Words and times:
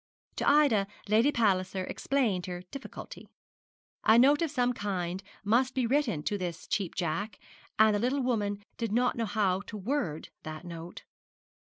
To 0.37 0.49
Ida, 0.49 0.87
Lady 1.09 1.31
Palliser 1.31 1.83
explained 1.83 2.47
her 2.47 2.63
difficulty. 2.71 3.29
A 4.03 4.17
note 4.17 4.41
of 4.41 4.49
some 4.49 4.73
kind 4.73 5.21
must 5.43 5.75
be 5.75 5.85
written 5.85 6.23
to 6.23 6.39
this 6.39 6.65
Cheap 6.65 6.95
Jack; 6.95 7.37
and 7.77 7.93
the 7.93 7.99
little 7.99 8.21
woman 8.23 8.63
did 8.77 8.91
not 8.91 9.15
know 9.15 9.25
how 9.27 9.61
to 9.67 9.77
word 9.77 10.29
that 10.41 10.65
note. 10.65 11.03